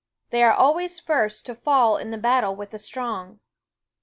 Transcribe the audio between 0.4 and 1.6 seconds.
are always first to